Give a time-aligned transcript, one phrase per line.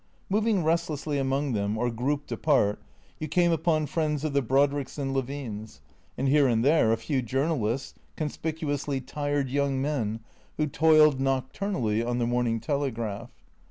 [0.31, 2.81] Moving restlessly among them, or grouped apart,
[3.19, 5.79] you came upon friends of the Brodricks and Levines,
[6.17, 10.21] and here and there a few journalists, conspicuously tired young men
[10.57, 13.29] who toiled nocturnally on the" Morning Telegraph."